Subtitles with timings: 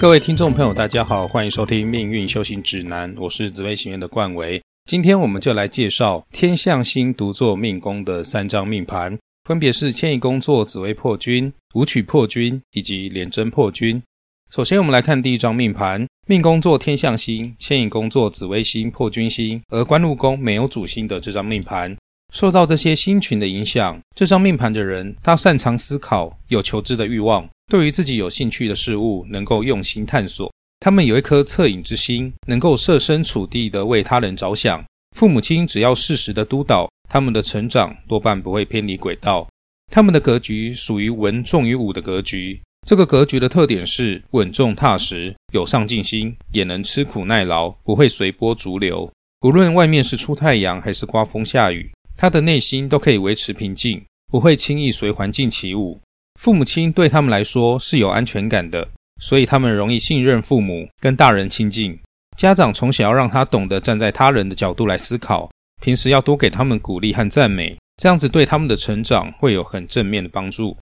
[0.00, 4.58] 各位听众朋友，大家好，欢迎收听《命运修行指南》，我是紫微行院的冠维。
[4.86, 14.02] 今天我们就来介绍天象星独坐命宫的三张命盘，分别是迁移宫座紫微破军、武曲破军以及廉贞破军。
[14.50, 21.94] 首先，我们来看第一张命盘，命宫座天象星、迁移宫座紫微星、破军星，而官禄宫没有主星的这张命盘。
[22.30, 30.50] 受到这些星群的影响，这张命盘的人，他擅长思考，有求知的欲望，对于自己有兴趣的事物，能够用心探索。
[30.78, 34.84] 他们有一颗恻隐之心，能够设身处地的为他人着想。
[35.16, 39.46] 父母亲只要适时的督导，他们的成长多半不会偏离轨道。
[39.92, 49.10] 他们的格局属于文重于武的格局，这个格局的特点是稳重踏实，有上进心，也能吃苦耐劳，不会随波逐流。
[49.42, 51.90] 无论外面是出太阳还是刮风下雨。
[52.20, 55.98] 他的内心都可以维持平静，不会轻易随环境起舞。
[56.38, 58.86] 父母亲对他们来说是有安全感的，
[59.22, 61.98] 所以他们容易信任父母，跟大人亲近。
[62.36, 70.76] 家长从小要让他懂得站在他人的角度来思考，平时要多给他们鼓励和赞美，这样子对他们的成长会有很正面的帮助。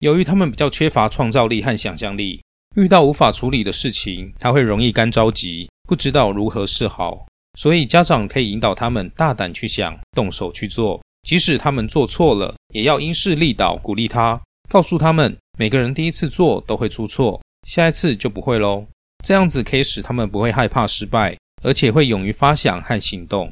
[0.00, 2.42] 由于他们比较缺乏创造力和想象力，
[2.76, 7.24] 遇到无法处理的事情，他会容易干着急，不知道如何是好。
[7.56, 11.00] 所以，家长可以引导他们大胆去想，动手去做。
[11.22, 18.84] 即使他们做错了，也要因势利导，鼓励他，告诉他们，每个人第一次做都会出错，下一次就不会喽。
[19.24, 23.50] 这样子可以使他们不会害怕失败，而且会勇于发想和行动。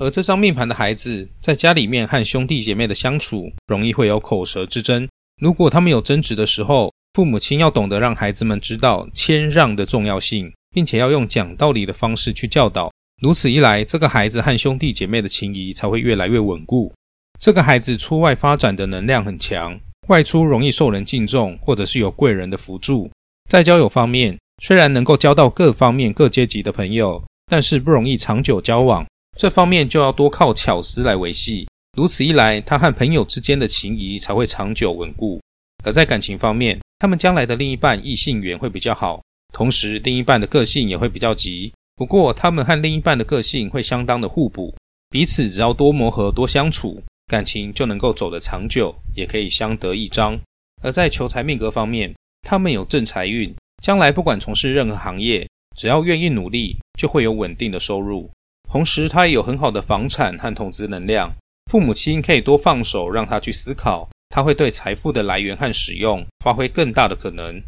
[0.00, 5.08] 而这张命盘的孩子，在家里面和兄弟姐妹的相处，容易会有口舌之争。
[5.42, 12.92] 如果他们有争执的时候，父母亲要懂得让孩子们知道谦让的重要性，并且要用讲道理的方式去教导。
[13.20, 16.92] 如此一来，这个孩子和兄弟姐妹的情谊才会越来越稳固。
[17.40, 23.10] 这个孩子出外发展的能量很强，外出容易受人敬重，或者是有贵人的辅助。
[23.50, 29.04] 在交友方面，虽然能够交到各方面各阶级的朋友，但是不容易长久交往。
[29.36, 31.68] 这方面就要多靠巧思来维系。
[31.96, 35.40] 如此一来，他和朋友之间的情谊才会长久稳固。
[35.84, 39.20] 而在感情方面，他们将来的另一半异性缘会比较好，
[39.52, 41.72] 同时另一半的个性也会比较急。
[41.98, 44.72] 不过，他们和另一半的个性会相当的互补，
[45.10, 50.38] 彼此只要多磨合、多相处，感情就能够走得长久，也可以相得益彰。
[50.80, 55.44] 而在求财命格方面，他们有正财运，将来不管从事任何行业，
[55.76, 58.30] 只要愿意努力，就会有稳定的收入。
[58.70, 61.34] 同时，他也有很好的房产和投资能量。
[61.68, 67.60] 父母亲可以多放手，让他去思考，他会对财富的来源和使用发挥更大的可能。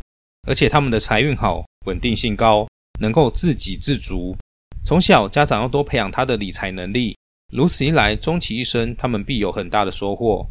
[0.46, 2.68] 而且，他们的财运好，稳定性高。
[3.00, 4.36] 能够自给自足，
[4.84, 7.16] 从小家长要多培养他的理财能力，
[7.52, 10.46] 如此一来，终其一生，他们必有很大的收获。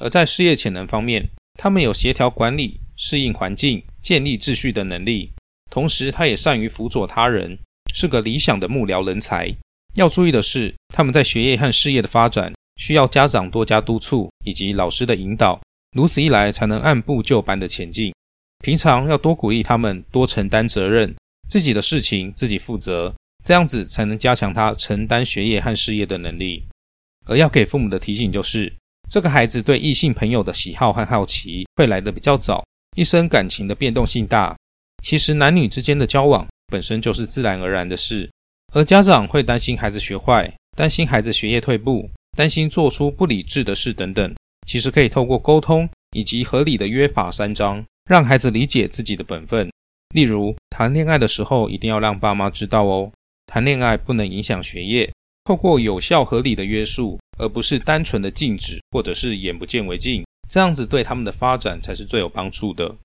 [0.00, 1.28] 而在事业潜能方面，
[1.58, 5.32] 他们有协调管理、适应环境、建立秩序的能力，
[5.70, 7.58] 同时他也善于辅佐他人，
[7.94, 9.54] 是个理想的幕僚人才。
[9.94, 15.60] 要注意的是，他们在学业和事业的发展，需要家长多加督促以及老师的引导，
[15.94, 18.12] 如此一来才能按部就班的前进。
[18.62, 21.14] 平常要多鼓励他们，多承担责任。
[21.48, 23.14] 自己的事情自己负责，
[23.44, 26.64] 这样子才能加强他承担学业和事业的能力。
[27.26, 28.72] 而要给父母的提醒就是，
[29.08, 32.64] 这个孩子对异性朋友的喜好和好奇会来得比较早，
[32.96, 34.56] 一生感情的变动性大。
[35.02, 38.28] 其实男女之间的交往本身就是自然而然的事，
[38.72, 44.34] 而家长会担心孩子学坏，担心孩子学业退步，担心做出不理智的事等等。
[44.66, 49.70] 其实可以透过沟通以及合理的约法三章，让孩子理解自己的本分。
[50.16, 53.12] 例如，谈恋爱的时候一定要让爸妈知道哦。
[53.46, 55.12] 谈恋爱不能影响学业，
[55.44, 62.96] 透过有效合理的约束，而不是单纯的禁止或者是眼不见为净，这样子对他们的发展才是最有帮助的。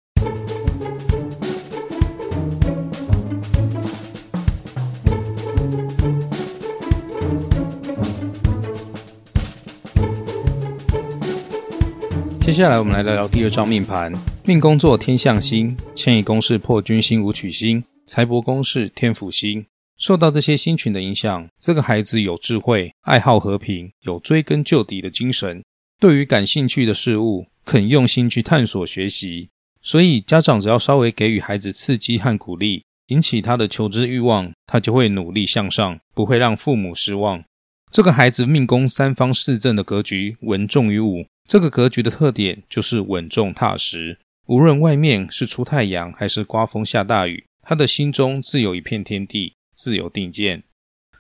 [12.42, 14.12] 接下来我们来聊聊第二张命盘。
[14.44, 19.64] 命宫作天象星，迁移宫是破军星、武曲星，财帛宫是天府星。
[20.00, 25.64] 受到这些星群的影响，这个孩子有智慧，爱好和平，有追根究底的精神。
[26.00, 29.50] 对于感兴趣的事物，肯用心去探索学习。
[29.84, 37.44] 所以家长只要稍微给予孩子刺激和鼓励，引起他的求知欲望，他就会努力向上，不会让父母失望。
[37.92, 41.26] 这个孩子命宫三方四正的格局，文重于武。
[41.52, 44.18] 这个格局的特点就是稳重踏实。
[44.46, 50.64] 无论外面是出太阳还是刮风下大雨，他的心中自有一片天地，自有定见。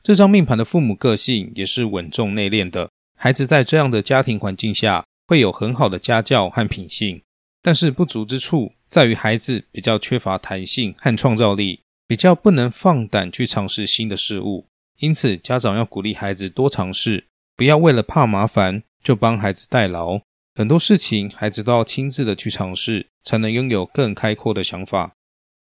[0.01, 2.89] 这张命盘的父母个性也是稳重内敛的，
[3.19, 7.21] 孩子在这样的家庭环境下会有很好的家教和品性。
[7.61, 14.65] 但是不足之处在于孩子比较缺乏弹性和创造力，比较不能放胆去尝试新的事物。
[14.99, 17.25] 因此，家长要鼓励孩子多尝试，
[17.57, 20.21] 不要为了怕麻烦就帮孩子代劳。
[20.55, 25.13] 很多事情，孩子都要亲自的去尝试，才能拥有更开阔的想法。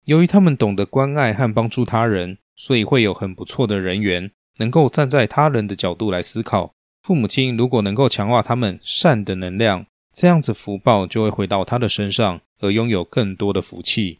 [0.06, 6.73] 由于他们懂得关爱和帮助他人，所以会有很不错的人缘，能够站在他人的角度来思考。
[7.03, 14.19] 父母亲如果能够强化他们善的能量，这样子福报就会回到他的身上，而拥有更多的福气。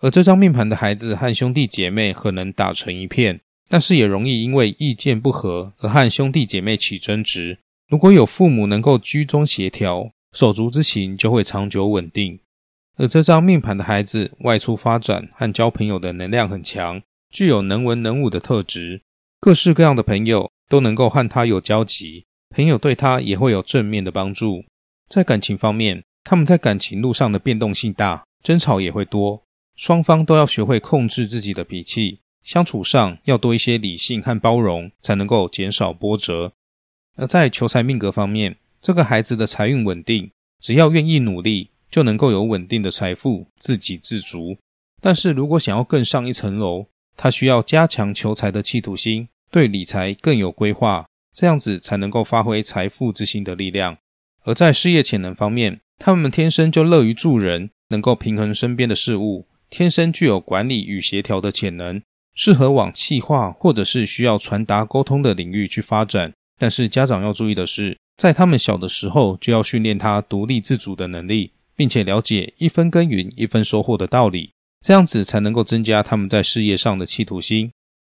[0.00, 7.58] 而这张命盘的孩子和兄弟姐妹很能打成一片，但是也容易因为意见不合而和兄弟姐妹起争执。
[7.92, 12.40] 如果有父母能够居中协调，手足之情就会长久稳定。
[12.96, 19.02] 而这张命盘的孩子外出发展和交朋友的能量很强，具有能文能武的特质，
[19.38, 24.64] 各式各样的朋友都能够和他有交集，朋友对他也会有正面的帮助。
[25.10, 29.42] 在感情方面，他们在感情路上的变动性大，争吵也会多，
[29.76, 36.54] 双方都要学会控制自己的脾气，相处上要多一些理性和包容，才能够减少波折。
[37.16, 40.30] 而在求财命格方面，这个孩子的财运稳定，
[40.60, 44.56] 只要愿意努力，就能够有稳定的财富，自给自足。
[45.00, 46.86] 但是如果想要更上一层楼，
[47.16, 53.98] 他需要加强求财的企图心，对理财更有规划，这样子才能够发挥财富之心的力量。
[54.44, 62.02] 而在事业潜能方面，他们天生就乐于助人，能够平衡身边的事物，天生具有管理与协调的潜能，
[62.34, 66.32] 适合往气化或者是需要传达沟通的领域去发展。
[66.62, 77.72] 但是家长要注意的是，在他们小的时候就要训练他独立自主的能力，并且了解一分耕耘一分收获的道理，这样子才能够增加他们在事业上的企图心。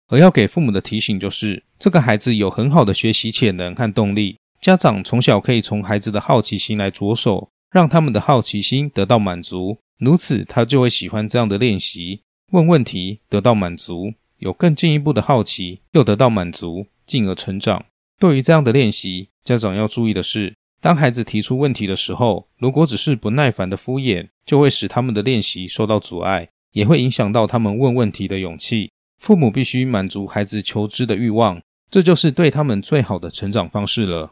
[0.08, 12.22] 而要给父母的提醒就是，这个孩子有很好的学习潜能和动力，家长从小可以从孩子的好奇心来着手，让他们的好奇心得到满足，如此他就会喜欢这样的练习，
[12.54, 17.84] 问问题得到满足，有更进一步的好奇又得到满足，进而成长。
[18.19, 28.92] 对于这样的练习，家长要注意的是，当孩子提出问题的时候，如果只是不耐烦的敷衍，就会使他们的练习受到阻碍，也会影响到他们问问题的勇气。
[29.19, 31.62] 父母必须满足孩子求知的欲望，
[31.92, 34.31] 这就是对他们最好的成长方式了。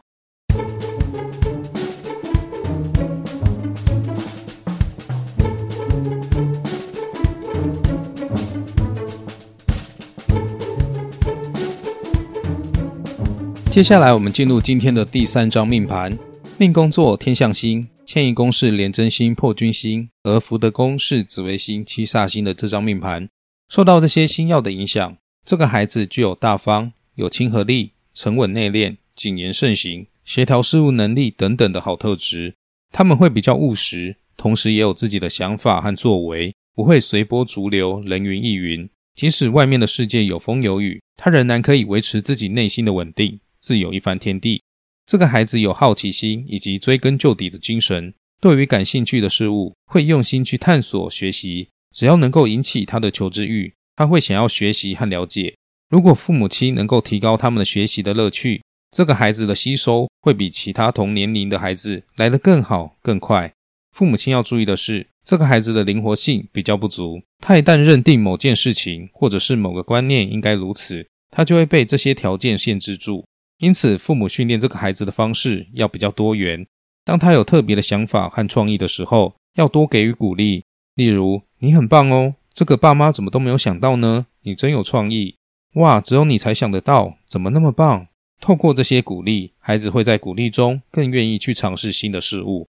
[13.76, 16.18] 接下来，我们进入今天的第三张命盘。
[16.56, 23.28] 命宫座天象星，迁移宫是廉贞星、破军星，而福德宫是紫微星、七煞星的这张命盘，
[23.68, 32.54] 受到这些星耀的影响，这个孩子具有大方、有亲和力、沉稳内敛、谨言慎行、协调事务能力等等的好特质。
[32.90, 38.88] 他们会比较务实，同时也有自己的想法和作为，不会随波逐流、人云亦云。
[39.14, 43.38] 即使外面的世界有风有雨，他仍然可以维持自己内心的稳定。
[43.66, 44.62] 自有一番天地。
[45.04, 51.66] 这个孩子有好奇心以及追根究底的精神，对于感兴趣的事物会用心去探索学习。
[51.92, 55.56] 只要能够引起他的求知欲，他会想要学习和了解。
[55.88, 63.52] 如果父母亲能够提高他们的学习的乐趣，这个孩子的吸收会比其他同年龄的孩子来得更好更快。
[63.90, 67.20] 父母亲要注意的是，这个孩子的灵活性比较不足。
[67.44, 73.24] 他一旦认定某件事情或者是某个观念应该如此，他就会被这些条件限制住。
[73.58, 76.66] 因此，父母训练这个孩子的方式要比较多元。
[77.04, 80.64] 当他有特别的想法和创意的时候，要多给予鼓励。
[80.94, 84.26] 例如：“你很棒哦，这个爸妈怎么都没有想到呢？
[84.42, 85.36] 你真有创意！
[85.74, 88.08] 哇，只有你才想得到，怎么那么棒？”
[88.40, 92.68] 透过这些鼓励，孩子会在鼓励中更愿意去尝试新的事物。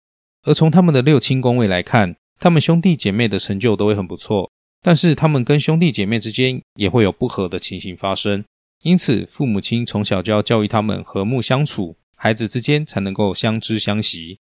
[0.47, 4.51] 而从他们的六亲宫位来看，他们兄弟姐妹的成就都会很不错，
[4.83, 8.43] 但是他们跟兄弟姐妹之间也会有不和的情形发生。
[8.83, 14.39] 因此，父母亲从小就要教育他们和睦相处，孩子之间才能够相知相惜。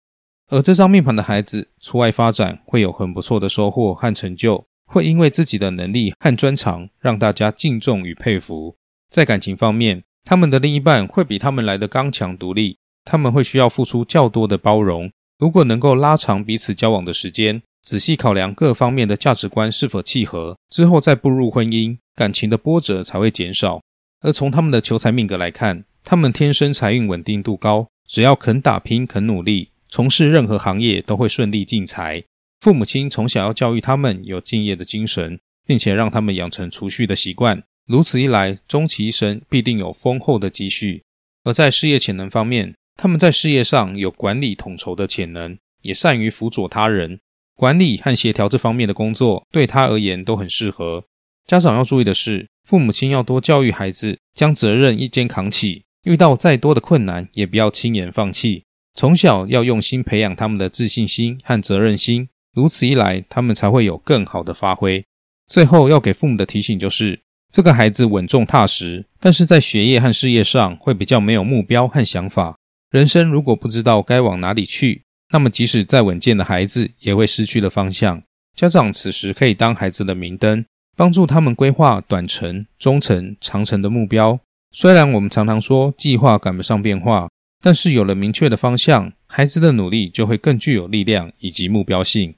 [0.49, 8.76] 而这张命盘的孩子出外发展会有很不错的收获和成就，会因为自己的能力和专长让大家敬重与佩服。
[9.09, 15.11] 在感情方面，他们的另一半会比他们来的刚强独立，他们会需要付出较多的包容。
[15.38, 23.81] 如果能够拉长彼此交往的时间，仔细考量各方面的价值观是否契合，之后再步入婚姻，感情的波折才会减少。
[24.21, 32.25] 而从他们的求财命格来看，他们天生财运稳定度高，只要肯打拼、肯努力，从事任何行业都会顺利进财。
[32.61, 37.62] 父母亲从小要教育他们有敬业的精神，并且让他们养成储蓄的习惯。
[37.87, 41.02] 如此一来，终其一生必定有丰厚的积蓄。
[41.44, 47.21] 而在事业潜能方面，他们在事业上有管理统筹的潜能，也善于辅佐他人。
[47.54, 51.04] 管理和协调这方面的工作对他而言都很适合。
[51.46, 58.64] 家长要注意的是，父母亲要多教育孩子，将责任一肩扛起，遇到再多的困难也不要轻言放弃。
[58.94, 65.04] 从小要用心培养他们的自信心和责任心，如此一来，他们才会有更好的发挥。
[65.46, 67.20] 最后要给父母的提醒就是，
[67.52, 72.56] 这个孩子稳重踏实，但是在学业和事业上会比较没有目标和想法。
[72.90, 78.22] 人生如果不知道该往哪里去，那么即使再稳健的孩子也会失去了方向。
[78.56, 80.64] 家长此时可以当孩子的明灯。
[80.96, 84.38] 帮助他们规划短程、中程、长程的目标。
[84.70, 87.28] 虽然我们常常说计划赶不上变化，
[87.60, 92.34] 但是有了明确的方向，孩子的努力就会更具有力量以及目标性。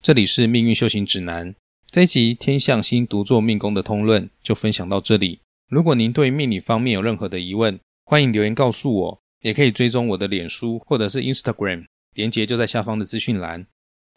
[0.00, 1.54] 这里是命运修行指南
[1.88, 5.40] 这一集天象星独坐命宫的通论就分享到这里。
[5.68, 13.66] 如果您对命理方面有任何的疑问，欢迎留言告诉我，也可以追踪我的脸书或者是 Instagram，连结就在下方的资讯栏。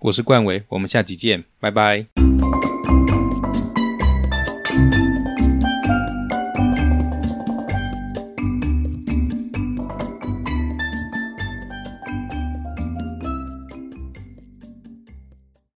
[0.03, 2.44] 我是冠伟，我们下集见，拜拜。